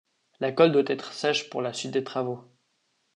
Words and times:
la 0.39 0.51
colle 0.51 0.71
doit 0.71 0.81
être 0.87 1.13
sêche 1.13 1.47
pour 1.51 1.61
la 1.61 1.73
suite 1.73 1.91
des 1.91 2.03
travaux 2.03 2.43